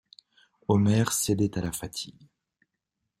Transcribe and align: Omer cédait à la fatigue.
Omer 0.67 1.13
cédait 1.13 1.55
à 1.59 1.61
la 1.61 1.71
fatigue. 1.71 2.27